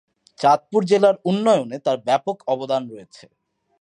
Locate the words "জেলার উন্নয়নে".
0.85-1.77